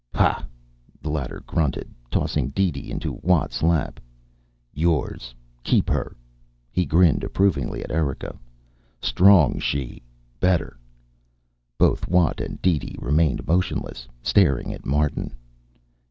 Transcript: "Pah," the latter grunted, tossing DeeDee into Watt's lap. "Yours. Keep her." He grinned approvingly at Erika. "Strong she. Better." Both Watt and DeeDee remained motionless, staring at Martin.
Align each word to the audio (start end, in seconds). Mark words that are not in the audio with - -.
"Pah," 0.11 0.41
the 1.03 1.11
latter 1.11 1.43
grunted, 1.45 1.87
tossing 2.09 2.49
DeeDee 2.49 2.89
into 2.89 3.19
Watt's 3.21 3.61
lap. 3.61 3.99
"Yours. 4.73 5.35
Keep 5.63 5.91
her." 5.91 6.17
He 6.71 6.87
grinned 6.87 7.23
approvingly 7.23 7.83
at 7.83 7.91
Erika. 7.91 8.35
"Strong 8.99 9.59
she. 9.59 10.01
Better." 10.39 10.75
Both 11.77 12.07
Watt 12.07 12.41
and 12.41 12.59
DeeDee 12.63 12.95
remained 12.97 13.45
motionless, 13.45 14.07
staring 14.23 14.73
at 14.73 14.87
Martin. 14.87 15.35